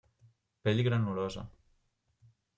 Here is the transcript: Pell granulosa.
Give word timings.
Pell 0.63 0.81
granulosa. 0.87 1.45